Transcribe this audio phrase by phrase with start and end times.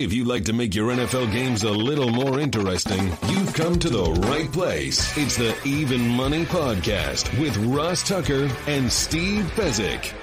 [0.00, 3.90] If you'd like to make your NFL games a little more interesting, you've come to
[3.90, 5.14] the right place.
[5.18, 10.14] It's the Even Money Podcast with Ross Tucker and Steve Fezzik.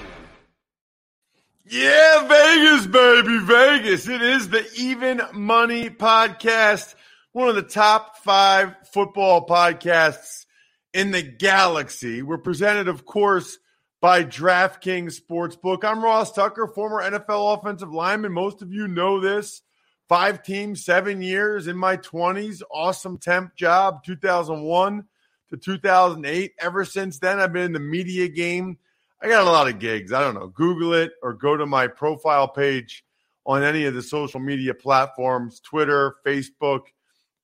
[1.64, 4.08] Yeah, Vegas, baby, Vegas.
[4.08, 6.96] It is the Even Money Podcast,
[7.30, 10.46] one of the top five football podcasts
[10.92, 12.22] in the galaxy.
[12.22, 13.58] We're presented, of course,
[14.00, 15.84] by DraftKings Sportsbook.
[15.84, 18.32] I'm Ross Tucker, former NFL offensive lineman.
[18.32, 19.62] Most of you know this.
[20.08, 22.62] Five teams, seven years in my 20s.
[22.70, 25.04] Awesome temp job, 2001
[25.50, 26.52] to 2008.
[26.58, 28.78] Ever since then, I've been in the media game.
[29.20, 30.12] I got a lot of gigs.
[30.12, 30.46] I don't know.
[30.46, 33.04] Google it or go to my profile page
[33.44, 36.82] on any of the social media platforms Twitter, Facebook,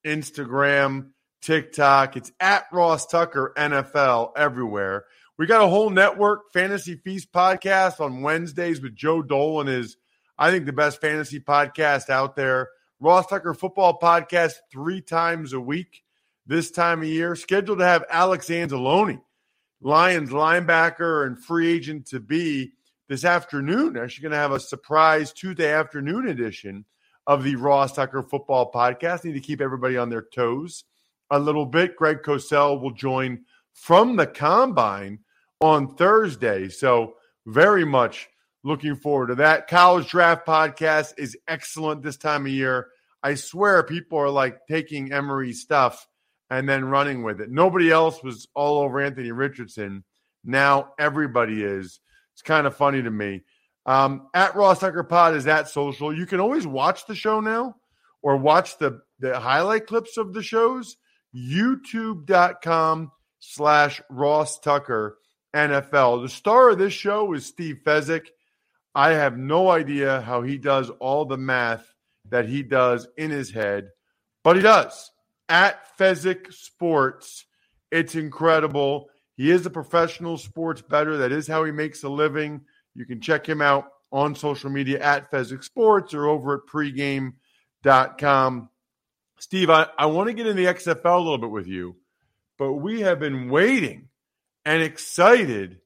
[0.07, 1.11] Instagram,
[1.43, 2.17] TikTok.
[2.17, 5.05] It's at Ross Tucker NFL everywhere.
[5.37, 9.97] We got a whole network, Fantasy Feast podcast on Wednesdays with Joe Dolan is
[10.39, 12.71] I think the best fantasy podcast out there.
[13.01, 16.03] Ross Tucker Football Podcast three times a week
[16.47, 17.37] this time of year.
[17.37, 19.21] Scheduled to have Alex Anzalone,
[19.81, 22.73] Lions linebacker and free agent to be
[23.09, 23.97] this afternoon.
[23.97, 26.85] Actually, going to have a surprise Tuesday afternoon edition
[27.27, 29.25] of the Ross Tucker Football Podcast.
[29.25, 30.85] Need to keep everybody on their toes
[31.31, 31.97] a little bit.
[31.97, 35.21] Greg Cosell will join from the combine
[35.61, 36.69] on Thursday.
[36.69, 37.15] So,
[37.47, 38.29] very much
[38.65, 39.69] Looking forward to that.
[39.69, 42.89] College Draft Podcast is excellent this time of year.
[43.23, 46.09] I swear people are like taking Emory's stuff
[46.49, 47.51] and then running with it.
[47.51, 50.03] Nobody else was all over Anthony Richardson.
[50.45, 52.01] Now everybody is.
[52.33, 53.43] It's kind of funny to me.
[53.87, 56.17] Um, at Ross Tucker Pod is at social.
[56.17, 57.77] You can always watch the show now
[58.23, 60.97] or watch the, the highlight clips of the shows.
[61.37, 65.19] YouTube.com slash Ross Tucker
[65.55, 66.23] NFL.
[66.23, 68.29] The star of this show is Steve Fezzik.
[68.95, 71.85] I have no idea how he does all the math
[72.31, 73.89] that he does in his head,
[74.43, 75.11] but he does.
[75.49, 77.45] At Fezzik Sports,
[77.91, 79.09] it's incredible.
[79.37, 81.19] He is a professional sports bettor.
[81.19, 82.63] That is how he makes a living.
[82.95, 88.69] You can check him out on social media at Fezzik Sports or over at pregame.com.
[89.41, 91.97] Steve, I, I want to get in the XFL a little bit with you,
[92.57, 94.09] but we have been waiting
[94.65, 95.81] and excited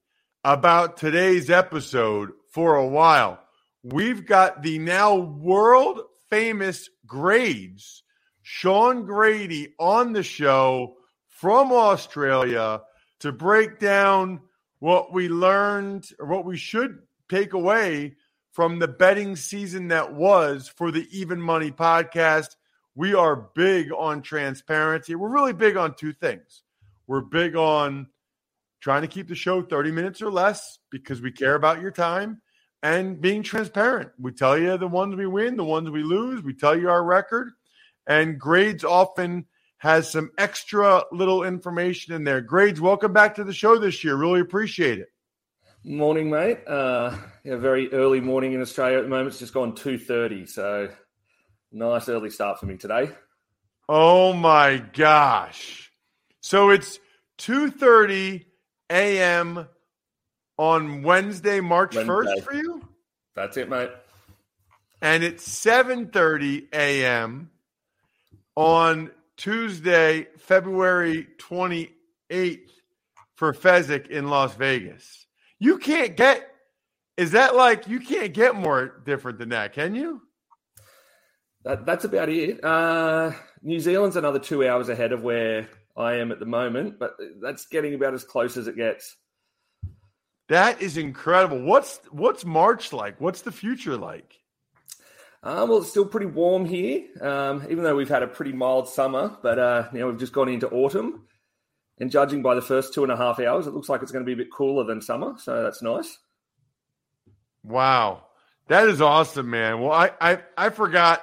[0.44, 3.38] about today's episode for a while.
[3.84, 8.02] We've got the now world famous grades,
[8.42, 10.96] Shaun Grady, on the show
[11.28, 12.82] from Australia
[13.20, 14.41] to break down
[14.80, 16.98] what we learned or what we should
[17.28, 18.16] take away
[18.50, 22.56] from the betting season that was for the Even Money podcast.
[22.96, 25.14] We are big on transparency.
[25.14, 26.64] We're really big on two things.
[27.06, 28.08] We're big on
[28.80, 32.42] trying to keep the show 30 minutes or less because we care about your time
[32.82, 34.10] and being transparent.
[34.18, 36.42] We tell you the ones we win, the ones we lose.
[36.42, 37.50] We tell you our record.
[38.06, 39.46] And grades often
[39.78, 42.40] has some extra little information in there.
[42.40, 44.16] Grades, welcome back to the show this year.
[44.16, 45.08] Really appreciate it.
[45.84, 46.58] Morning, mate.
[46.66, 49.28] Uh, yeah, very early morning in Australia at the moment.
[49.28, 50.90] It's just gone two thirty, so
[51.70, 53.10] nice early start for me today.
[53.88, 55.92] Oh my gosh!
[56.40, 56.98] So it's
[57.38, 58.46] two thirty
[58.90, 59.69] a.m
[60.58, 62.87] on Wednesday, March first for you.
[63.34, 63.90] That's it, mate.
[65.00, 67.50] And it's seven thirty a.m.
[68.56, 71.93] on Tuesday, February twenty
[72.28, 72.72] eighth
[73.37, 75.26] for Fezzik in Las Vegas.
[75.58, 76.46] You can't get.
[77.16, 79.72] Is that like you can't get more different than that?
[79.72, 80.22] Can you?
[81.64, 82.64] that, that's about it.
[82.64, 83.32] Uh,
[83.62, 87.66] New Zealand's another two hours ahead of where I am at the moment, but that's
[87.66, 89.16] getting about as close as it gets.
[90.48, 91.62] That is incredible.
[91.62, 93.20] What's what's March like?
[93.20, 94.38] What's the future like?
[95.42, 98.88] Um, well, it's still pretty warm here, um, even though we've had a pretty mild
[98.88, 99.36] summer.
[99.42, 101.26] But uh, you know, we've just gone into autumn,
[101.98, 104.24] and judging by the first two and a half hours, it looks like it's going
[104.24, 105.34] to be a bit cooler than summer.
[105.38, 106.18] So that's nice.
[107.62, 108.24] Wow,
[108.68, 109.80] that is awesome, man.
[109.80, 111.22] Well, I I, I forgot.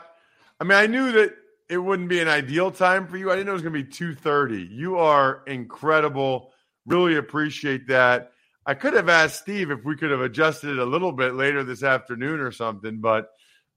[0.60, 1.34] I mean, I knew that
[1.68, 3.32] it wouldn't be an ideal time for you.
[3.32, 4.62] I didn't know it was going to be two thirty.
[4.62, 6.52] You are incredible.
[6.86, 8.32] Really appreciate that.
[8.66, 11.64] I could have asked Steve if we could have adjusted it a little bit later
[11.64, 13.30] this afternoon or something, but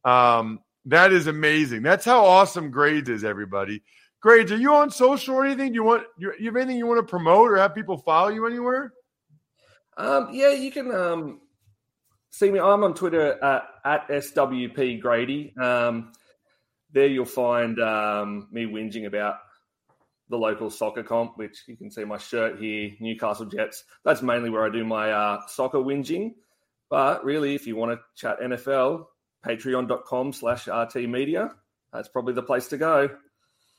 [0.04, 1.82] um, that is amazing.
[1.82, 3.82] That's how awesome Grades is, everybody.
[4.20, 5.68] Grades, are you on social or anything?
[5.68, 8.28] Do you want you, you have anything you want to promote or have people follow
[8.28, 8.92] you anywhere?
[9.96, 11.40] Um, yeah, you can um,
[12.30, 12.58] see me.
[12.58, 15.54] I'm on Twitter uh, at SWP Grady.
[15.56, 16.12] Um,
[16.92, 19.36] there you'll find um, me whinging about
[20.30, 23.84] the local soccer comp, which you can see my shirt here, Newcastle Jets.
[24.04, 26.34] That's mainly where I do my uh, soccer whinging.
[26.90, 29.06] But really, if you want to chat NFL,
[29.44, 31.50] patreon.com slash RT Media.
[31.92, 33.10] That's probably the place to go.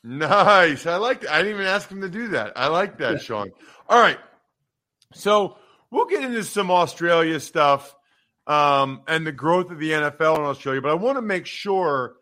[0.04, 0.86] Nice.
[0.86, 1.32] I like that.
[1.32, 2.54] I didn't even ask him to do that.
[2.56, 3.18] I like that, yeah.
[3.20, 3.52] Shaun.
[3.88, 4.18] All right.
[5.14, 5.58] So
[5.92, 7.96] we'll get into some Australia stuff
[8.48, 12.16] um, and the growth of the NFL in Australia, but I want to make sure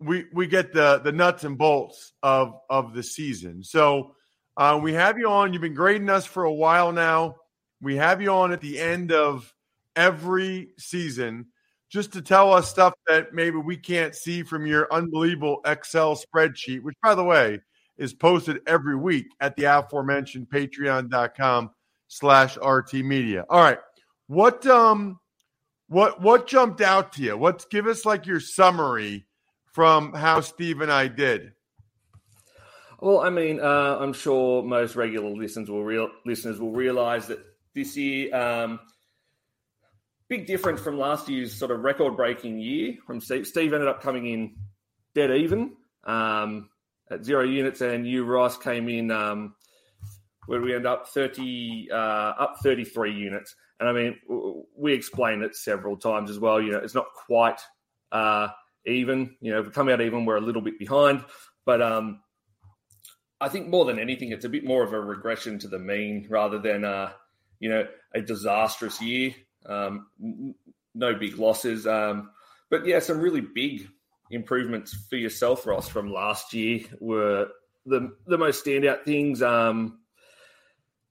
[0.00, 3.62] we we get the the nuts and bolts of of the season.
[3.62, 4.14] So
[4.56, 5.52] uh, we have you on.
[5.52, 7.36] You've been grading us for a while now.
[7.80, 9.52] We have you on at the end of
[9.96, 11.46] every season
[11.90, 16.82] just to tell us stuff that maybe we can't see from your unbelievable Excel spreadsheet,
[16.82, 17.58] which, by the way,
[17.98, 21.70] is posted every week at the aforementioned patreon.com
[22.08, 23.44] slash RT media.
[23.48, 23.78] All right.
[24.28, 25.18] What um
[25.88, 27.36] what what jumped out to you?
[27.36, 29.26] What give us like your summary
[29.72, 31.52] from how Steve and I did?
[33.00, 37.38] Well, I mean, uh, I'm sure most regular listeners will real listeners will realize that
[37.74, 38.80] this year um,
[40.28, 43.46] big difference from last year's sort of record breaking year from Steve.
[43.46, 44.54] Steve ended up coming in
[45.14, 46.70] dead even um,
[47.10, 49.54] at zero units, and you, Ross, came in um,
[50.46, 53.54] where we end up 30, uh, up 33 units.
[53.78, 56.60] And I mean, we explained it several times as well.
[56.60, 57.60] You know, it's not quite
[58.12, 58.48] uh,
[58.86, 59.36] even.
[59.40, 61.24] You know, we come out even, we're a little bit behind.
[61.64, 62.20] But um,
[63.40, 66.26] I think more than anything, it's a bit more of a regression to the mean
[66.28, 67.12] rather than, uh,
[67.58, 69.34] you know, a disastrous year.
[69.66, 70.06] Um,
[70.94, 71.86] no big losses.
[71.86, 72.30] Um,
[72.70, 73.88] but yeah, some really big
[74.30, 77.48] improvements for yourself, Ross, from last year were
[77.86, 79.42] the the most standout things.
[79.42, 80.00] Um,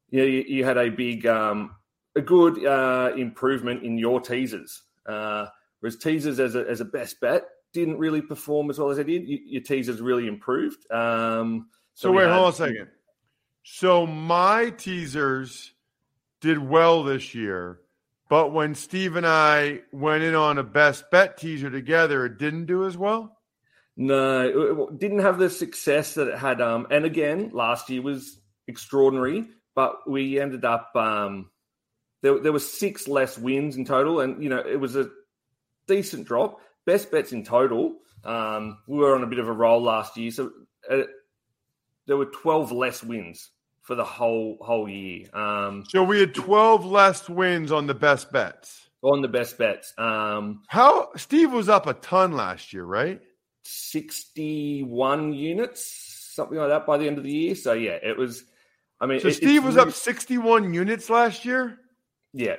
[0.10, 1.76] you, know, you, you had a big, um,
[2.16, 4.82] a good uh, improvement in your teasers.
[5.06, 5.48] Uh,
[5.80, 7.44] whereas teasers as a, as a best bet
[7.74, 9.28] didn't really perform as well as they did.
[9.28, 10.90] You, your teasers really improved.
[10.92, 12.88] Um, so, so wait, had, hold on a second.
[13.64, 15.74] So my teasers
[16.42, 17.80] did well this year
[18.30, 22.68] but when Steve and I went in on a best bet teaser together, it didn't
[22.68, 23.36] do as well.
[23.98, 26.62] No, it didn't have the success that it had.
[26.62, 29.46] Um, and again, last year was extraordinary,
[29.76, 31.50] but we ended up um,
[32.22, 32.40] there.
[32.40, 35.10] There was six less wins in total, and you know it was a
[35.88, 36.62] decent drop.
[36.90, 37.98] Best bets in total.
[38.24, 40.50] Um, we were on a bit of a roll last year, so
[40.90, 41.04] uh,
[42.08, 43.52] there were twelve less wins
[43.90, 45.26] for the whole whole year.
[45.36, 48.88] Um, so we had 12 less wins on the best bets.
[49.02, 49.94] On the best bets.
[49.98, 53.20] Um, How Steve was up a ton last year, right?
[53.64, 57.56] 61 units, something like that by the end of the year.
[57.56, 58.44] So yeah, it was
[59.00, 61.80] I mean So it, Steve was really, up 61 units last year?
[62.34, 62.58] Yeah.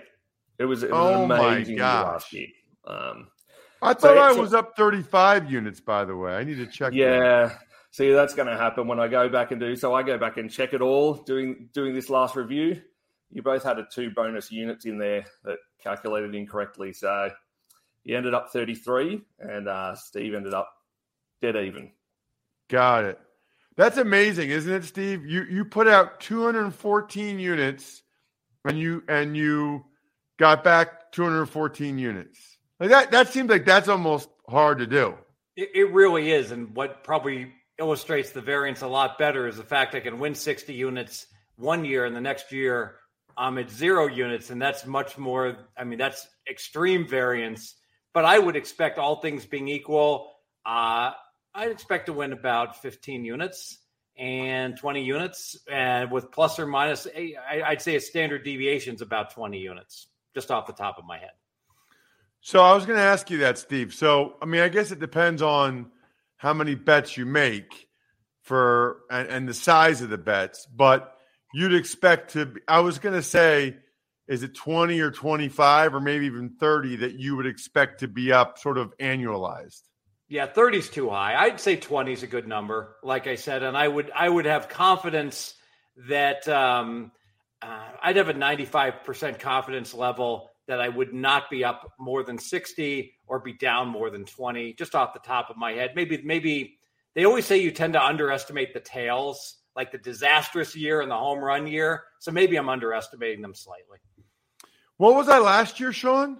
[0.58, 2.48] It was, it was oh an amazing year last year.
[2.84, 3.28] Um,
[3.82, 6.34] I thought I was up 35 units, by the way.
[6.34, 6.92] I need to check.
[6.92, 7.58] Yeah, that.
[7.92, 9.74] See, that's going to happen when I go back and do.
[9.74, 12.80] So I go back and check it all doing doing this last review.
[13.30, 16.92] You both had a two bonus units in there that calculated incorrectly.
[16.92, 17.30] So
[18.04, 20.72] you ended up 33, and uh, Steve ended up
[21.40, 21.92] dead even.
[22.68, 23.18] Got it.
[23.76, 25.24] That's amazing, isn't it, Steve?
[25.24, 28.02] You you put out 214 units,
[28.64, 29.84] and you and you
[30.38, 32.49] got back 214 units.
[32.80, 33.10] Like that.
[33.10, 35.14] That seems like that's almost hard to do.
[35.56, 39.62] It, it really is, and what probably illustrates the variance a lot better is the
[39.62, 42.96] fact I can win 60 units one year and the next year
[43.36, 44.50] I'm at zero units.
[44.50, 47.74] And that's much more, I mean, that's extreme variance.
[48.12, 50.32] But I would expect all things being equal,
[50.66, 51.12] uh,
[51.54, 53.78] I'd expect to win about 15 units
[54.16, 59.32] and 20 units, and with plus or minus, I'd say a standard deviation is about
[59.32, 61.30] 20 units, just off the top of my head.
[62.40, 63.92] So I was going to ask you that, Steve.
[63.94, 65.90] So I mean, I guess it depends on
[66.36, 67.88] how many bets you make
[68.42, 71.16] for and, and the size of the bets, but
[71.52, 72.54] you'd expect to.
[72.66, 73.76] I was going to say,
[74.26, 78.32] is it 20 or 25 or maybe even 30 that you would expect to be
[78.32, 79.80] up sort of annualized?
[80.28, 81.34] Yeah, 30 is too high.
[81.34, 84.46] I'd say 20 is a good number, like I said, and I would I would
[84.46, 85.54] have confidence
[86.08, 87.10] that um,
[87.60, 92.38] uh, I'd have a 95% confidence level that I would not be up more than
[92.38, 95.92] 60 or be down more than 20, just off the top of my head.
[95.94, 96.78] Maybe, maybe
[97.14, 101.16] they always say you tend to underestimate the tails, like the disastrous year and the
[101.16, 102.04] home run year.
[102.20, 103.98] So maybe I'm underestimating them slightly.
[104.96, 106.38] What was I last year, Shaun?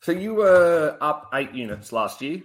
[0.00, 2.42] So you were up eight units last year.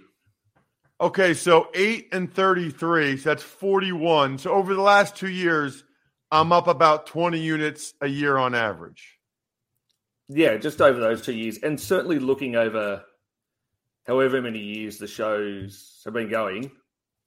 [1.00, 4.38] Okay, so eight and 33, so that's 41.
[4.38, 5.84] So over the last two years,
[6.30, 9.18] I'm up about 20 units a year on average.
[10.28, 13.04] Yeah, just over those two years, and certainly looking over
[14.06, 16.70] however many years the shows have been going,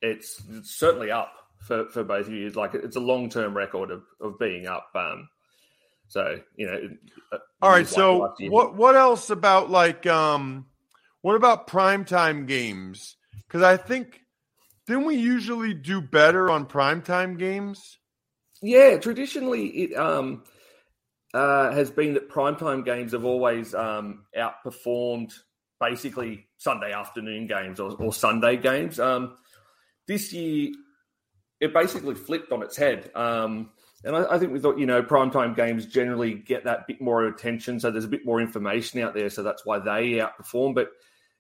[0.02, 2.50] it's, it's certainly up for, for both of you.
[2.50, 4.90] Like it's a long term record of, of being up.
[4.96, 5.30] Um,
[6.08, 6.90] so you know.
[7.32, 7.88] Uh, All right.
[7.88, 10.66] So what what else about like um,
[11.22, 13.16] what about primetime games?
[13.48, 14.22] Because I think
[14.88, 18.00] didn't we usually do better on primetime games?
[18.62, 20.44] Yeah, traditionally it um
[21.34, 25.34] uh, has been that primetime games have always um, outperformed
[25.80, 29.00] basically Sunday afternoon games or, or Sunday games.
[29.00, 29.38] Um,
[30.08, 30.72] this year,
[31.60, 33.12] it basically flipped on its head.
[33.16, 33.70] Um,
[34.04, 37.26] and I, I, think we thought, you know, primetime games generally get that bit more
[37.26, 37.80] attention.
[37.80, 39.30] So there's a bit more information out there.
[39.30, 40.74] So that's why they outperform.
[40.74, 40.90] But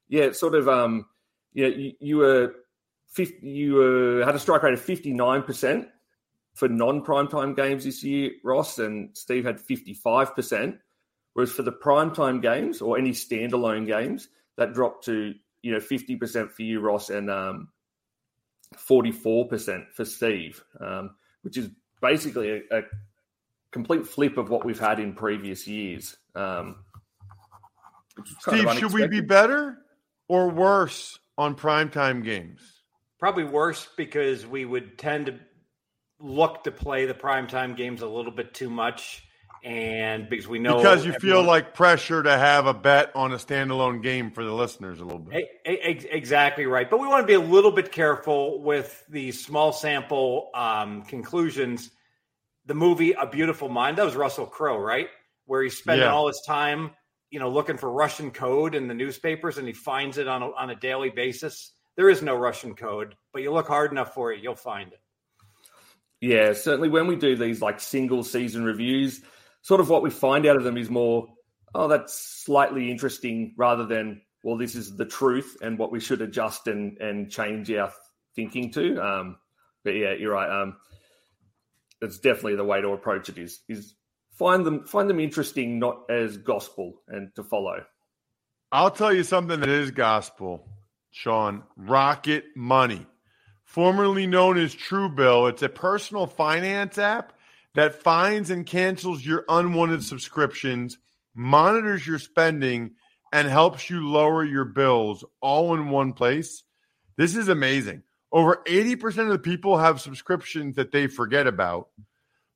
[0.07, 1.05] yeah, it's sort of, um,
[1.53, 2.53] you know, you, you were
[3.13, 5.87] 50, you were, had a strike rate of 59%
[6.59, 10.77] for non primetime games this year, Ross, and Steve had 55%.
[11.33, 16.51] Whereas for the primetime games or any standalone games, that dropped to, you know, 50%
[16.51, 17.69] for you, Ross, and um,
[18.75, 21.69] 44% for Steve, um, which is
[22.01, 22.81] basically a, a,
[23.71, 26.17] complete flip of what we've had in previous years.
[26.33, 26.77] Um,
[28.39, 29.77] Steve, should we be better
[30.27, 32.59] or worse on primetime games?
[33.19, 35.39] Probably worse because we would tend to
[36.19, 39.23] look to play the primetime games a little bit too much.
[39.61, 43.33] And because we know because you everyone, feel like pressure to have a bet on
[43.33, 45.49] a standalone game for the listeners a little bit.
[45.65, 46.89] Exactly right.
[46.89, 51.91] But we want to be a little bit careful with the small sample um, conclusions.
[52.67, 55.09] The movie A Beautiful Mind, that was Russell Crowe, right?
[55.45, 56.13] Where he's spending yeah.
[56.13, 56.91] all his time,
[57.29, 60.51] you know, looking for Russian code in the newspapers and he finds it on a,
[60.51, 61.73] on a daily basis.
[61.97, 65.01] There is no Russian code, but you look hard enough for it, you'll find it.
[66.21, 69.21] Yeah, certainly when we do these like single season reviews,
[69.61, 71.27] sort of what we find out of them is more,
[71.73, 76.21] oh, that's slightly interesting rather than, well, this is the truth and what we should
[76.21, 77.91] adjust and, and change our
[78.35, 78.97] thinking to.
[79.01, 79.37] Um,
[79.83, 80.61] but yeah, you're right.
[80.61, 80.77] Um,
[82.01, 83.95] that's definitely the way to approach it is, is
[84.33, 87.83] find them, find them interesting, not as gospel and to follow.
[88.71, 90.67] I'll tell you something that is gospel,
[91.11, 91.63] Shaun.
[91.75, 93.07] Rocket money
[93.69, 95.51] formerly known as Truebill.
[95.51, 97.33] It's a personal finance app
[97.75, 100.97] that finds and cancels your unwanted subscriptions,
[101.35, 102.95] monitors your spending,
[103.31, 106.63] and helps you lower your bills all in one place.
[107.15, 108.01] This is amazing.
[108.31, 111.89] Over 80% of the people have subscriptions that they forget about.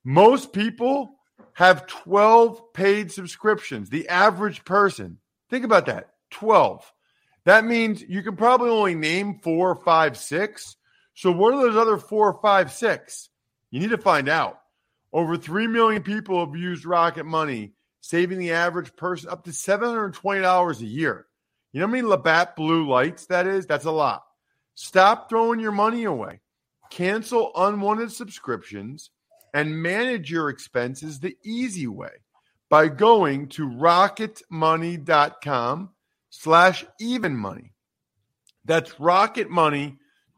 [0.03, 1.19] Most people
[1.53, 3.91] have 12 paid subscriptions.
[3.91, 5.19] The average person,
[5.51, 6.91] think about that 12.
[7.45, 10.75] That means you can probably only name four, five, six
[11.15, 13.29] so, what are those other four, five, six?
[13.69, 14.59] You need to find out.
[15.11, 20.79] Over 3 million people have used Rocket Money, saving the average person up to $720
[20.79, 21.27] a year.
[21.71, 23.67] You know how many Labatt blue lights that is?
[23.67, 24.23] That's a lot.
[24.73, 26.39] Stop throwing your money away.
[26.89, 29.11] Cancel unwanted subscriptions
[29.53, 32.09] and manage your expenses the easy way
[32.69, 35.89] by going to rocketmoney.com
[36.31, 37.75] slash even money.
[38.65, 39.99] That's rocketmoney.com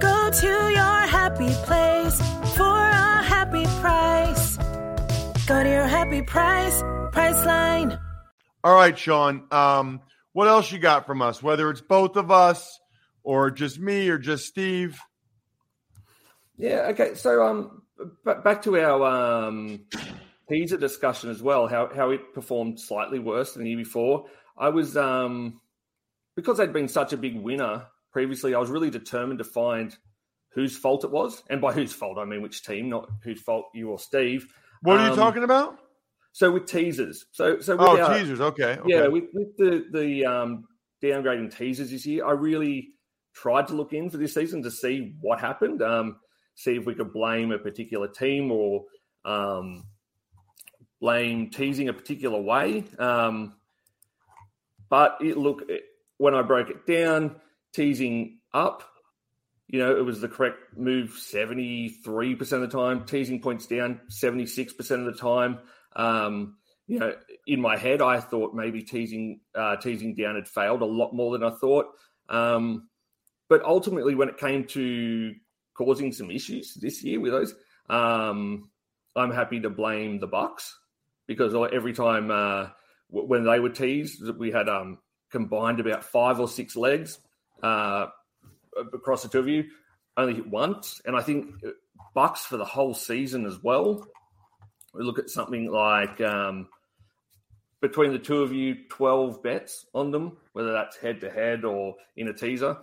[0.00, 2.18] Go to your happy place
[2.56, 4.56] for a happy price.
[5.46, 8.00] Go to your happy price, Priceline.
[8.64, 9.44] All right, Shaun.
[9.50, 10.00] Um,
[10.32, 11.42] what else you got from us?
[11.42, 12.78] Whether it's both of us
[13.22, 14.98] or just me or just Steve.
[16.56, 16.88] Yeah.
[16.90, 17.14] Okay.
[17.14, 17.82] So um,
[18.24, 19.04] b- back to our
[19.46, 19.80] um
[20.48, 21.66] teaser discussion as well.
[21.66, 24.26] How how it performed slightly worse than the year before.
[24.56, 25.60] I was um
[26.36, 28.54] because they'd been such a big winner previously.
[28.54, 29.96] I was really determined to find
[30.52, 33.66] whose fault it was, and by whose fault I mean which team, not whose fault
[33.74, 34.46] you or Steve.
[34.82, 35.78] What are you Um, talking about?
[36.32, 38.40] So with teasers, so so with Oh, our- teasers.
[38.40, 38.78] Okay.
[38.78, 38.82] okay.
[38.86, 40.64] yeah, with, with the the um,
[41.02, 42.90] downgrading teasers this year, I really
[43.34, 46.16] tried to look in for this season to see what happened, um,
[46.54, 48.84] see if we could blame a particular team or
[49.24, 49.84] um,
[51.00, 52.84] blame teasing a particular way.
[52.98, 53.54] Um,
[54.88, 55.82] but it look it,
[56.18, 57.36] when I broke it down,
[57.72, 58.82] teasing up,
[59.68, 63.04] you know, it was the correct move seventy three percent of the time.
[63.04, 65.60] Teasing points down seventy six percent of the time.
[65.94, 67.14] Um, you know,
[67.46, 71.38] in my head, I thought maybe teasing uh, teasing down had failed a lot more
[71.38, 71.86] than I thought.
[72.28, 72.88] Um,
[73.48, 75.34] but ultimately, when it came to
[75.74, 77.54] causing some issues this year with those,
[77.88, 78.70] um,
[79.14, 80.72] I'm happy to blame the Bucs
[81.28, 82.70] because every time uh,
[83.08, 84.98] when they were teased, we had um,
[85.30, 87.18] combined about five or six legs
[87.62, 88.06] uh,
[88.92, 89.64] across the two of you.
[90.16, 91.54] Only hit once, and I think
[92.16, 94.06] Bucs for the whole season as well.
[94.92, 96.68] We look at something like um,
[97.80, 101.94] between the two of you, 12 bets on them, whether that's head to head or
[102.16, 102.76] in a teaser,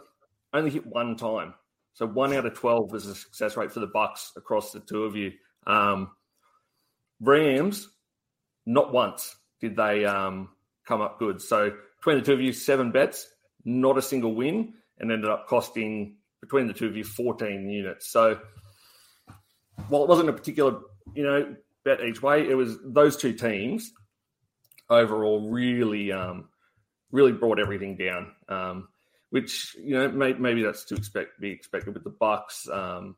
[0.53, 1.53] only hit one time.
[1.93, 5.03] So one out of 12 is a success rate for the Bucs across the two
[5.03, 5.33] of you.
[5.65, 6.11] Um,
[7.19, 7.89] Rams,
[8.65, 10.49] not once did they um,
[10.87, 11.41] come up good.
[11.41, 13.27] So between the two of you, seven bets,
[13.67, 18.09] not a single win, and ended up costing between the two of you 14 units.
[18.09, 18.39] So
[19.89, 20.79] while it wasn't a particular,
[21.13, 23.91] you know, bet each way, it was those two teams
[24.89, 26.47] overall really, um,
[27.11, 28.31] really brought everything down.
[28.47, 28.87] Um,
[29.29, 32.69] which you know may, maybe that's to expect be expected with the Bucs.
[32.73, 33.15] Um,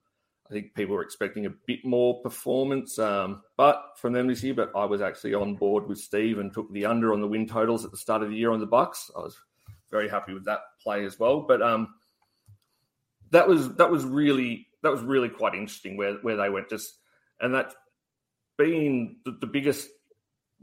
[0.49, 4.55] I think people were expecting a bit more performance, um, but from them this year.
[4.55, 7.47] But I was actually on board with Steve and took the under on the win
[7.47, 9.11] totals at the start of the year on the Bucs.
[9.15, 9.37] I was
[9.91, 11.41] very happy with that play as well.
[11.41, 11.93] But um,
[13.31, 16.95] that was that was really that was really quite interesting where where they went just
[17.39, 17.73] and that
[18.57, 19.89] being the, the biggest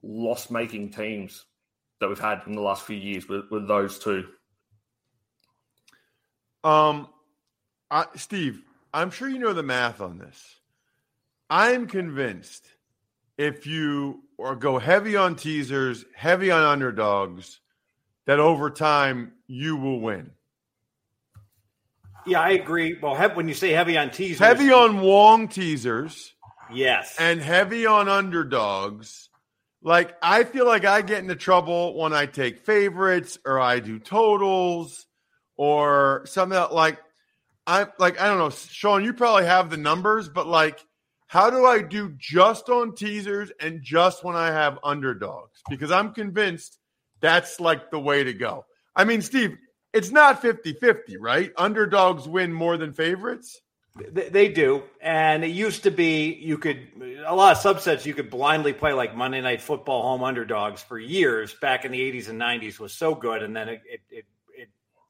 [0.03, 1.45] loss making teams
[2.01, 4.27] that we've had in the last few years were those two.
[6.63, 7.09] Um,
[7.91, 8.63] I, Steve,
[8.93, 10.57] I'm sure you know the math on this.
[11.49, 12.67] I'm convinced
[13.39, 17.61] if you or go heavy on teasers, heavy on underdogs,
[18.27, 20.31] that over time you will win.
[22.27, 22.99] Yeah, I agree.
[23.01, 26.35] Well, he- when you say heavy on teasers, Heavy on Wong teasers
[26.73, 29.31] yes, and heavy on underdogs.
[29.83, 34.01] Like I feel like I get into trouble when I take favorites or I do
[34.01, 35.07] totals
[35.57, 36.99] or something that, like
[37.69, 40.85] I like I don't know, Shaun, you probably have the numbers, but like
[41.29, 45.61] how do I do just on teasers and just when I have underdogs?
[45.71, 46.79] Because I'm convinced
[47.21, 48.65] that's like the way to go.
[48.95, 49.57] I mean, Steve,
[49.93, 51.53] it's not 50-50, right?
[51.57, 53.61] Underdogs win more than favorites.
[54.13, 56.87] They, do, and it used to be you could
[57.27, 60.99] a lot of subsets you could blindly play like Monday Night Football home underdogs for
[60.99, 64.25] years back in the '80s and '90s was so good, and then it it, it,
[64.55, 64.69] it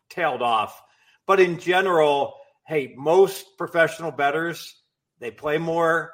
[0.09, 0.81] tailed off.
[1.27, 4.77] But in general, hey, most professional bettors
[5.19, 6.12] they play more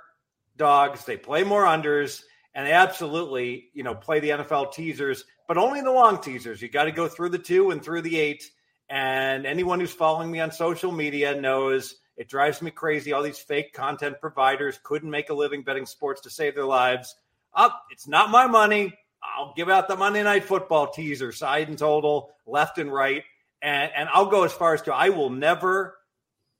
[0.57, 2.23] dogs, they play more unders,
[2.55, 6.63] and they absolutely you know play the NFL teasers, but only the long teasers.
[6.63, 8.51] You got to go through the two and through the eight.
[8.89, 13.13] And anyone who's following me on social media knows it drives me crazy.
[13.13, 17.17] All these fake content providers couldn't make a living betting sports to save their lives.
[17.53, 18.95] Up, it's not my money.
[19.23, 23.23] I'll give out the Monday Night Football teaser, side and total, left and right,
[23.61, 25.99] and and I'll go as far as to I will never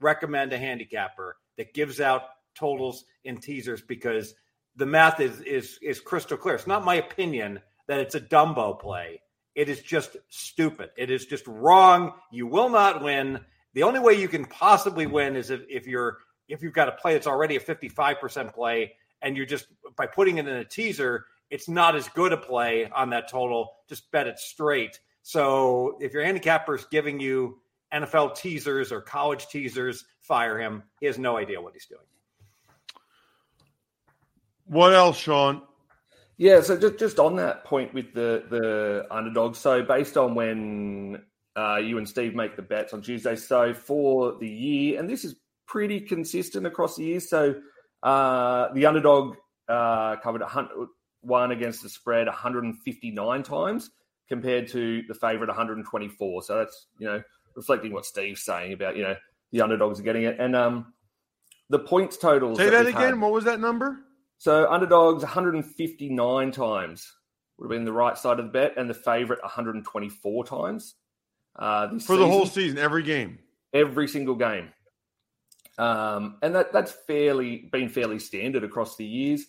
[0.01, 2.25] recommend a handicapper that gives out
[2.55, 4.35] totals in teasers because
[4.77, 6.57] the math is is is crystal clear.
[6.57, 9.21] It's not my opinion that it's a Dumbo play.
[9.55, 10.91] It is just stupid.
[10.97, 12.13] It is just wrong.
[12.31, 13.41] You will not win.
[13.75, 16.19] The only way you can possibly win is if, if you're
[16.49, 18.93] if you've got a play that's already a 55% play
[19.23, 19.67] and you're just
[19.97, 23.73] by putting it in a teaser, it's not as good a play on that total.
[23.89, 24.99] Just bet it straight.
[25.23, 27.61] So if your handicapper is giving you
[27.93, 30.83] NFL teasers or college teasers, fire him.
[31.01, 32.01] He has no idea what he's doing.
[34.67, 35.63] What else, Shaun?
[36.43, 39.61] Yeah, so just just on that point with the the underdogs.
[39.61, 41.23] So based on when
[41.55, 45.25] uh, you and Steve make the bets on Tuesday, so for the year, and this
[45.25, 45.37] is
[45.69, 47.31] pretty consistent across the years.
[47.31, 47.55] So
[48.03, 49.37] uh, the underdog
[49.69, 50.43] uh, covered
[51.21, 53.91] one against the spread 159 times
[54.29, 56.43] compared to the favorite 124.
[56.43, 57.23] So that's you know
[57.55, 59.15] reflecting what Steve's saying about you know
[59.53, 60.93] the underdogs are getting it, and um,
[61.69, 62.59] the points totals.
[62.59, 63.11] Say that we've again.
[63.11, 63.21] had.
[63.21, 64.01] What was that number?
[64.43, 67.15] So underdogs 159 times
[67.57, 70.97] would have been the right side of the bet, and the favorite 124 times.
[71.55, 72.63] Uh, this For the whole season.
[72.63, 73.39] season, every game.
[73.73, 74.71] every single game.
[75.79, 79.45] Um, and that that's fairly been fairly standard across the years.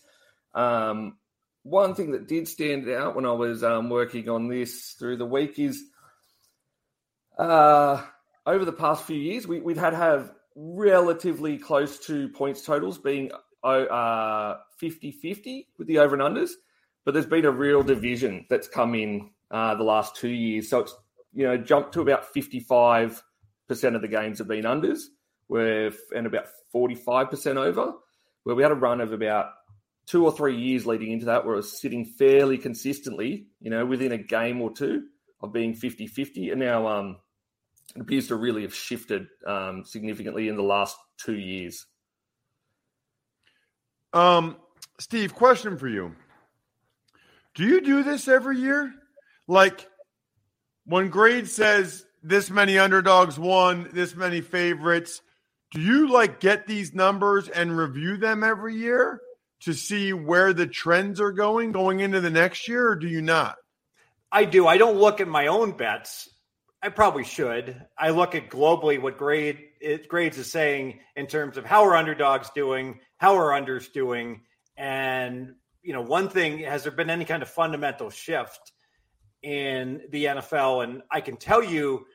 [0.53, 1.17] Um,
[1.63, 5.25] one thing that did stand out when I was um, working on this through the
[5.25, 5.84] week is
[7.39, 7.99] uh,
[8.45, 13.32] over the past few years, we, we've had have relatively close to points totals being
[13.63, 16.52] uh, 50-50 with the over and unders,
[17.06, 20.69] but there's been a real division that's come in uh, the last two years.
[20.69, 20.95] So it's
[21.34, 23.21] you know jumped to about 55
[23.67, 25.04] percent of the games have been unders,
[25.49, 27.93] and about 45 percent over.
[28.43, 29.52] Where we had a run of about
[30.06, 33.86] two or three years leading into that, where it was sitting fairly consistently, you know,
[33.86, 35.04] within a game or two
[35.41, 37.17] of being 50-50, and now um,
[37.95, 41.86] it appears to really have shifted um, significantly in the last two years.
[44.13, 44.58] Um,
[44.99, 46.15] Steve, question for you.
[47.56, 48.93] Do you do this every year?
[49.47, 49.88] Like
[50.86, 55.21] when grade says this many underdogs won, this many favorites,
[55.71, 59.19] do you like get these numbers and review them every year
[59.62, 63.21] to see where the trends are going going into the next year, or do you
[63.21, 63.56] not?
[64.32, 64.67] I do.
[64.67, 66.30] I don't look at my own bets.
[66.82, 67.82] I probably should.
[67.97, 71.95] I look at globally what grade it, grades is saying in terms of how are
[71.95, 74.41] underdogs doing, how are unders doing,
[74.75, 78.73] and you know, one thing has there been any kind of fundamental shift
[79.41, 80.83] in the NFL?
[80.83, 82.05] And I can tell you,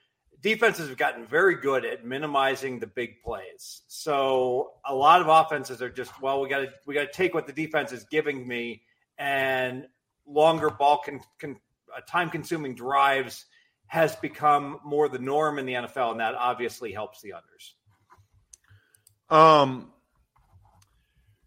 [0.42, 3.84] defenses have gotten very good at minimizing the big plays.
[3.88, 7.32] So a lot of offenses are just, well, we got to we got to take
[7.32, 8.82] what the defense is giving me,
[9.16, 9.86] and
[10.26, 13.46] longer ball can, uh, time consuming drives
[13.86, 17.72] has become more the norm in the NFL, and that obviously helps the unders.
[19.34, 19.90] Um,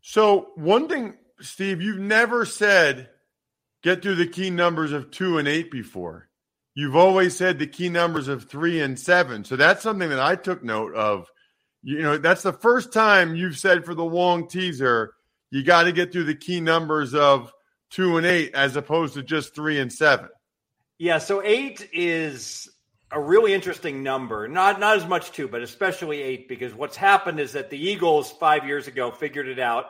[0.02, 3.10] so one thing, Steve, you've never said
[3.84, 6.28] get through the key numbers of two and eight before.
[6.74, 9.44] You've always said the key numbers of three and seven.
[9.44, 11.28] So that's something that I took note of.
[11.84, 15.14] You know, that's the first time you've said for the long teaser,
[15.50, 17.52] you got to get through the key numbers of
[17.90, 20.30] two and eight as opposed to just three and seven.
[20.98, 22.70] Yeah, so eight is
[23.12, 24.48] a really interesting number.
[24.48, 28.32] Not not as much two, but especially eight, because what's happened is that the Eagles
[28.32, 29.86] five years ago figured it out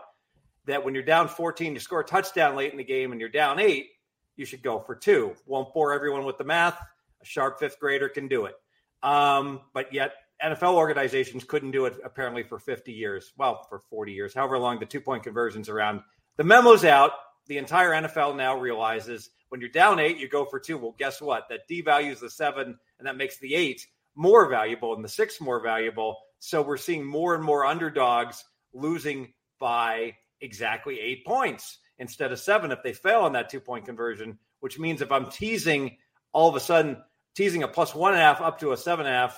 [0.65, 3.29] that when you're down 14, you score a touchdown late in the game and you're
[3.29, 3.87] down eight,
[4.35, 5.33] you should go for two.
[5.45, 6.79] Won't bore everyone with the math.
[7.21, 8.55] A sharp fifth grader can do it.
[9.03, 13.33] Um, but yet NFL organizations couldn't do it apparently for 50 years.
[13.37, 16.01] Well, for 40 years, however long the two point conversions around.
[16.37, 17.11] The memo's out.
[17.51, 20.77] The entire NFL now realizes when you're down eight, you go for two.
[20.77, 21.49] Well, guess what?
[21.49, 23.85] That devalues the seven and that makes the eight
[24.15, 26.17] more valuable and the six more valuable.
[26.39, 32.71] So we're seeing more and more underdogs losing by exactly eight points instead of seven
[32.71, 35.97] if they fail on that two point conversion, which means if I'm teasing
[36.31, 37.03] all of a sudden,
[37.35, 39.37] teasing a plus one and a half up to a seven and a half,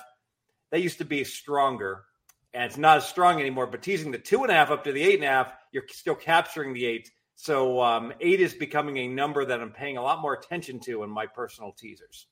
[0.70, 2.04] that used to be stronger
[2.52, 3.66] and it's not as strong anymore.
[3.66, 5.82] But teasing the two and a half up to the eight and a half, you're
[5.90, 7.10] still capturing the eight.
[7.36, 11.02] So um, eight is becoming a number that I'm paying a lot more attention to
[11.02, 12.26] in my personal teasers.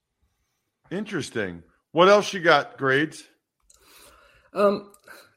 [0.91, 1.63] Interesting.
[1.93, 3.25] What else you got, grades?
[4.55, 4.93] Um,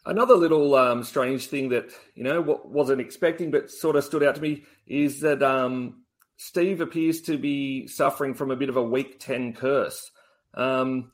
[0.06, 4.24] another little um, strange thing that you know what wasn't expecting, but sort of stood
[4.24, 6.04] out to me is that um,
[6.38, 10.12] Steve appears to be suffering from a bit of a week ten curse.
[10.54, 11.12] Um,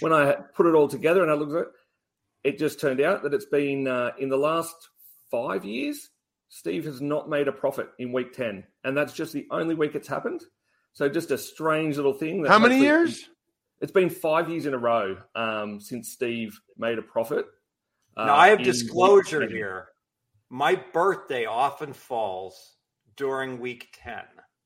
[0.00, 1.68] when I put it all together and I looked at it,
[2.44, 4.74] it just turned out that it's been uh, in the last
[5.30, 6.08] five years.
[6.54, 9.94] Steve has not made a profit in week ten, and that's just the only week
[9.94, 10.42] it's happened.
[10.92, 12.42] So just a strange little thing.
[12.42, 13.26] That How many years?
[13.80, 17.46] It's been five years in a row um, since Steve made a profit.
[18.14, 19.88] Uh, Now I have disclosure here.
[20.50, 22.74] My birthday often falls
[23.16, 24.20] during week 10.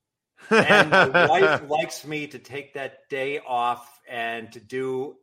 [0.49, 5.15] and my wife likes me to take that day off and to do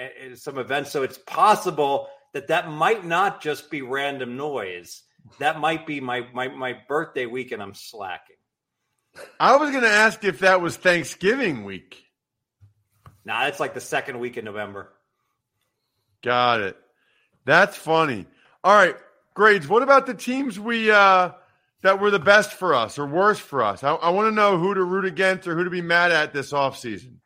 [0.00, 0.92] uh, some events.
[0.92, 5.02] So it's possible that that might not just be random noise.
[5.38, 8.36] That might be my my, my birthday week, and I'm slacking.
[9.38, 12.04] I was going to ask if that was Thanksgiving week.
[13.24, 14.92] Now that's like the second week in November.
[16.22, 16.76] Got it.
[17.44, 18.26] That's funny.
[18.62, 18.96] All right,
[19.34, 19.68] grades.
[19.68, 21.30] What about the teams we uh
[21.82, 23.84] that were the best for us or worst for us?
[23.84, 26.32] I, I want to know who to root against or who to be mad at
[26.32, 27.16] this offseason.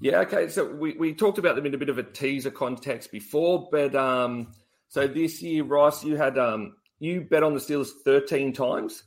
[0.00, 0.48] Yeah, okay.
[0.48, 3.94] So we, we talked about them in a bit of a teaser context before, but
[3.94, 4.52] um,
[4.88, 9.02] so this year, Ross, you had um, you bet on the Steelers thirteen times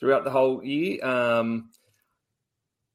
[0.00, 1.04] throughout the whole year.
[1.04, 1.70] Um,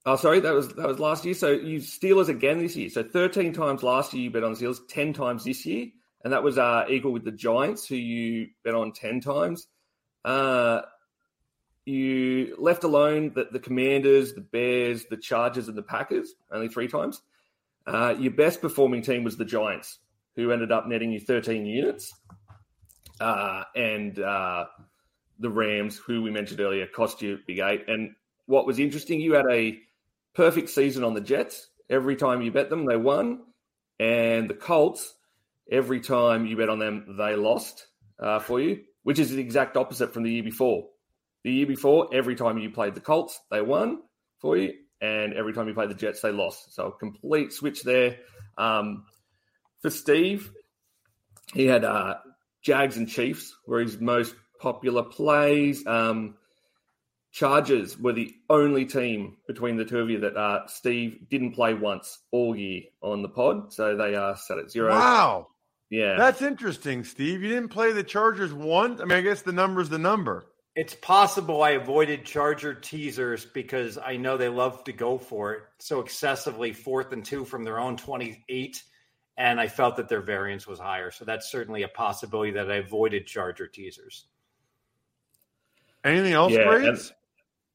[0.06, 1.34] oh, sorry, that was that was last year.
[1.34, 2.90] So you Steelers again this year.
[2.90, 5.88] So thirteen times last year you bet on the Steelers, ten times this year,
[6.24, 9.68] and that was uh, equal with the Giants, who you bet on 10 times.
[10.26, 10.82] Uh,
[11.86, 16.88] you left alone the, the Commanders, the Bears, the Chargers, and the Packers only three
[16.88, 17.22] times.
[17.88, 20.00] Uh, your best performing team was the Giants,
[20.36, 22.14] who ended up netting you 13 units.
[23.20, 24.66] Uh, and uh,
[25.40, 27.88] the Rams, who we mentioned earlier, cost you big eight.
[27.88, 29.78] And what was interesting, you had a
[30.34, 31.68] perfect season on the Jets.
[31.90, 33.42] Every time you bet them, they won.
[34.00, 35.14] And the Colts,
[35.72, 37.88] every time you bet on them, they lost
[38.20, 40.88] uh, for you, which is the exact opposite from the year before.
[41.44, 44.02] The year before, every time you played the Colts, they won
[44.40, 44.74] for you.
[45.02, 46.74] And every time you played the Jets, they lost.
[46.76, 48.18] So a complete switch there.
[48.58, 49.06] Um,
[49.82, 50.52] for Steve,
[51.54, 52.16] he had uh,
[52.62, 55.86] Jags and Chiefs were his most popular plays.
[55.86, 56.36] Um,
[57.32, 61.74] Chargers were the only team between the two of you that uh, Steve didn't play
[61.74, 64.90] once all year on the pod, so they are set at zero.
[64.90, 65.48] Wow.
[65.92, 67.42] Yeah, That's interesting, Steve.
[67.42, 69.02] You didn't play the Chargers once.
[69.02, 70.46] I mean, I guess the number's the number.
[70.76, 75.64] It's possible I avoided Charger teasers because I know they love to go for it
[75.80, 78.84] so excessively, fourth and two from their own 28.
[79.40, 81.12] And I felt that their variance was higher.
[81.12, 84.28] So that's certainly a possibility that I avoided Charger teasers.
[86.04, 87.14] Anything else, yeah, Grades?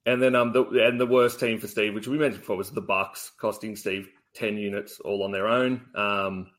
[0.05, 2.59] and, and then um the and the worst team for Steve, which we mentioned before,
[2.59, 5.87] was the Bucs, costing Steve ten units all on their own.
[5.95, 6.51] Um,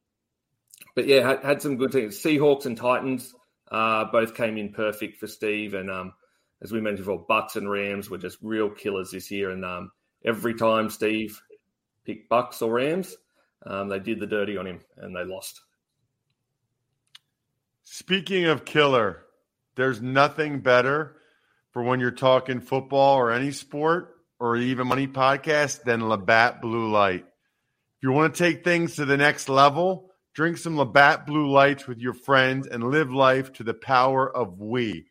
[0.96, 2.20] but yeah, had, had some good teams.
[2.20, 3.34] Seahawks and Titans
[3.72, 6.14] uh, both came in perfect for Steve, and um,
[6.64, 9.52] as we mentioned before, Bucs and Rams were just real killers this year.
[9.52, 9.92] And um,
[10.24, 11.40] every time Steve
[12.06, 13.16] picked Bucs or Rams,
[13.66, 15.62] um, they did the dirty on him, and they lost.
[17.84, 19.26] Speaking of killer,
[19.76, 21.18] there's nothing better
[21.72, 26.92] for when you're talking football or any sport or even money podcast than Labatt Blue
[26.92, 27.26] Light.
[27.26, 31.88] If you want to take things to the next level, drink some Labatt Blue Lights
[31.88, 35.08] with your friends and live life to the power of we.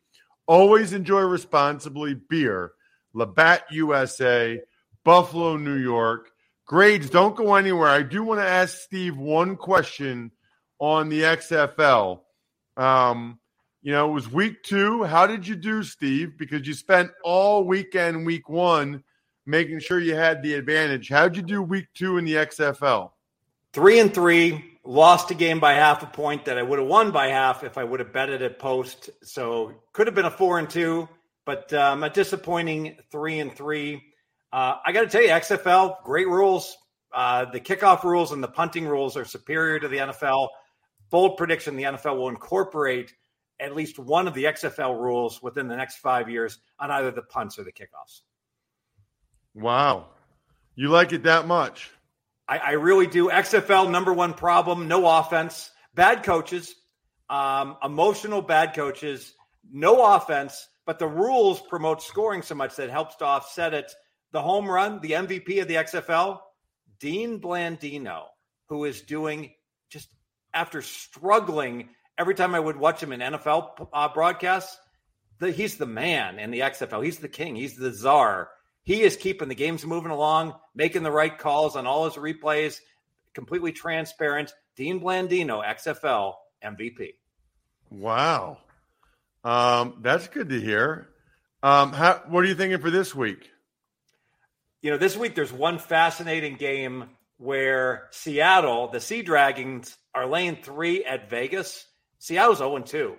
[0.47, 2.73] Always enjoy responsibly beer.
[3.13, 4.59] Labatt USA,
[5.03, 6.29] Buffalo, New York.
[6.65, 7.89] Grades, don't go anywhere.
[7.89, 10.31] I do want to ask Steve one question
[10.79, 12.21] on the XFL.
[12.75, 13.39] Um,
[13.83, 15.03] you know, it was week two.
[15.03, 16.39] How did you do, Steve?
[16.39, 19.03] Because you spent all weekend, week one,
[19.45, 21.07] making sure you had the advantage.
[21.09, 23.11] How'd you do week two in the XFL?
[23.71, 27.11] Three and three, lost a game by half a point that I would have won
[27.11, 29.11] by half if I would have betted at post.
[29.21, 31.07] So could have been a four and two,
[31.45, 34.01] but um, a disappointing three and three.
[34.55, 36.77] Uh, I got to tell you, XFL, great rules.
[37.13, 40.47] Uh, the kickoff rules and the punting rules are superior to the NFL.
[41.09, 43.13] Bold prediction: the NFL will incorporate
[43.59, 47.23] at least one of the XFL rules within the next five years on either the
[47.23, 48.21] punts or the kickoffs.
[49.53, 50.05] Wow.
[50.75, 51.91] You like it that much?
[52.47, 53.27] I, I really do.
[53.27, 56.75] XFL number one problem: no offense, bad coaches,
[57.29, 59.33] um, emotional bad coaches,
[59.69, 60.69] no offense.
[60.85, 63.93] But the rules promote scoring so much that helps to offset it.
[64.35, 66.39] The home run, the MVP of the XFL,
[66.99, 68.23] Dean Blandino,
[68.67, 69.53] who is doing
[69.89, 70.09] just
[70.53, 74.77] after struggling every time I would watch him in NFL uh, broadcasts.
[75.39, 77.01] The, he's the man in the XFL.
[77.01, 77.55] He's the king.
[77.55, 78.49] He's the czar.
[78.83, 82.81] He is keeping the games moving along, making the right calls on all his replays,
[83.33, 84.53] completely transparent.
[84.75, 87.13] Dean Blandino, XFL MVP.
[87.89, 88.57] Wow.
[89.45, 91.07] Um, that's good to hear.
[91.63, 93.49] Um, how, what are you thinking for this week?
[94.85, 97.05] You know, this week there's one fascinating game
[97.37, 101.87] where Seattle, the Sea Dragons, are laying three at Vegas.
[102.19, 103.15] Seattle's 0 2.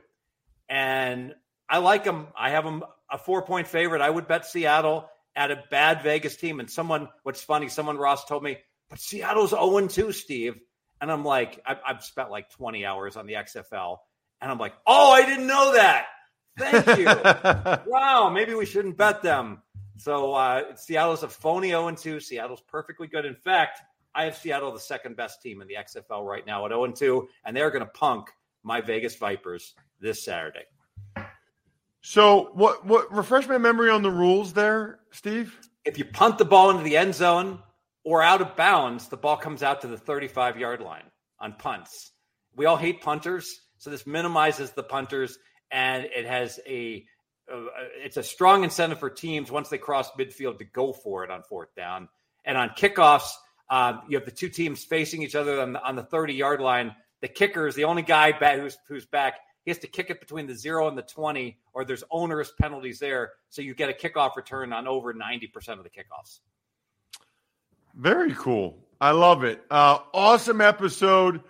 [0.69, 1.35] And
[1.69, 2.29] I like them.
[2.39, 4.01] I have them a four point favorite.
[4.01, 6.61] I would bet Seattle at a bad Vegas team.
[6.61, 10.55] And someone, what's funny, someone Ross told me, but Seattle's 0 2, Steve.
[11.01, 13.97] And I'm like, I've, I've spent like 20 hours on the XFL.
[14.41, 16.07] And I'm like, oh, I didn't know that.
[16.57, 17.07] Thank you.
[17.91, 19.63] wow, maybe we shouldn't bet them.
[19.99, 22.21] So uh, Seattle's a phony 0 2.
[22.21, 23.25] Seattle's perfectly good.
[23.25, 23.81] In fact,
[24.15, 27.29] I have Seattle the second best team in the XFL right now at 0 2,
[27.45, 28.29] and they're going to punk
[28.63, 30.65] my Vegas Vipers this Saturday.
[32.03, 35.59] So, what what refresh my memory on the rules there, Steve?
[35.85, 37.61] If you punt the ball into the end zone
[38.05, 41.05] or out of bounds, the ball comes out to the 35 yard line
[41.41, 42.13] on punts.
[42.55, 45.37] We all hate punters, so this minimizes the punters,
[45.71, 47.05] and it has a
[47.49, 51.43] it's a strong incentive for teams once they cross midfield to go for it on
[51.43, 52.09] fourth down.
[52.45, 53.31] And on kickoffs,
[53.71, 56.61] um, you have the two teams facing each other on the, on the 30 yard
[56.61, 56.95] line.
[57.21, 59.39] The kicker is the only guy back who's, who's back.
[59.65, 63.01] He has to kick it between the zero and the 20, or there's onerous penalties
[63.01, 63.33] there.
[63.49, 66.39] So you get a kickoff return on over 90% of the kickoffs.
[67.95, 68.79] Very cool.
[69.01, 69.65] I love it.
[69.71, 71.41] Uh, awesome episode.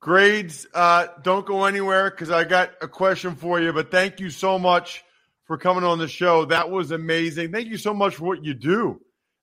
[0.00, 3.72] Grades, uh, don't go anywhere because I got a question for you.
[3.72, 5.04] But thank you so much
[5.46, 6.44] for coming on the show.
[6.44, 7.52] That was amazing.
[7.52, 9.00] Thank you so much for what you do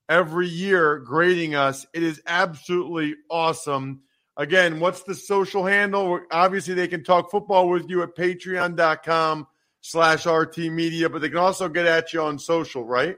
[0.09, 1.85] every year grading us.
[1.93, 4.01] It is absolutely awesome.
[4.35, 6.19] Again, what's the social handle?
[6.31, 9.47] Obviously, they can talk football with you at patreon.com
[9.81, 13.17] slash RT Media, but they can also get at you on social, right?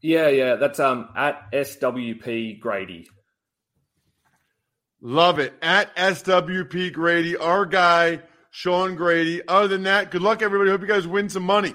[0.00, 0.56] Yeah, yeah.
[0.56, 3.08] That's um at SWP Grady.
[5.00, 5.52] Love it.
[5.60, 8.20] At SWP Grady, our guy,
[8.50, 9.46] Shaun Grady.
[9.46, 10.70] Other than that, good luck, everybody.
[10.70, 11.74] Hope you guys win some money.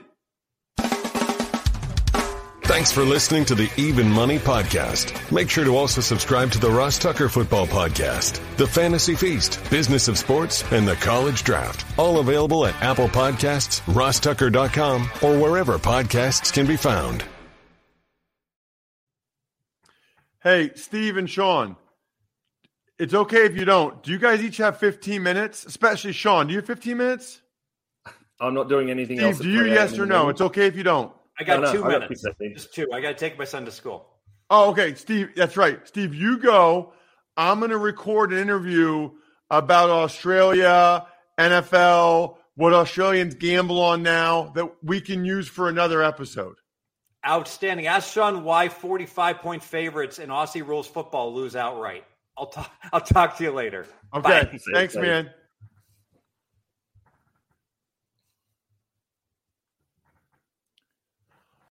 [2.70, 5.32] Thanks for listening to the Even Money Podcast.
[5.32, 10.08] Make sure to also subscribe to the Ross Tucker Football Podcast, The Fantasy Feast, Business
[10.08, 11.84] of Sports, and The College Draft.
[11.98, 17.26] All available at Apple Podcasts, rosstucker.com, or wherever podcasts can be found.
[20.44, 21.76] Hey, Steve and Shaun,
[23.00, 24.04] it's okay if you don't.
[24.04, 25.66] Do you guys each have 15 minutes?
[25.66, 27.42] Especially Shaun, do you have 15 minutes?
[28.40, 29.40] I'm not doing anything Steve, else.
[29.40, 30.30] do you yes or no?
[30.30, 31.12] It's okay if you don't.
[31.40, 32.26] I got No, no, two I got minutes.
[32.54, 32.92] Just two.
[32.94, 34.08] I got to take my son to school.
[34.50, 35.30] Oh, okay, Steve.
[35.36, 36.14] That's right, Steve.
[36.14, 36.94] You go.
[37.38, 39.12] I'm going to record an interview
[39.50, 41.06] about Australia,
[41.40, 46.56] NFL, what Australians gamble on now that we can use for another episode.
[47.26, 47.88] Outstanding.
[47.88, 52.04] Ask Shaun why 45 point favorites in Aussie rules football lose outright.
[52.38, 52.72] I'll talk.
[52.92, 53.86] I'll talk to you later.
[54.14, 54.60] Okay, Bye.
[54.74, 55.30] thanks, man.